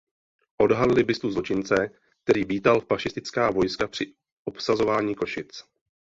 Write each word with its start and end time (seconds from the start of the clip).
Odhalili 0.61 1.03
bustu 1.03 1.29
zločince, 1.31 1.75
který 2.23 2.45
vítal 2.45 2.81
fašistická 2.81 3.51
vojska 3.51 3.87
při 3.87 4.13
obsazování 4.45 5.15
Košic. 5.15 5.63